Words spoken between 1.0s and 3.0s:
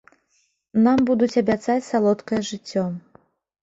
будуць абяцаць салодкае жыццё.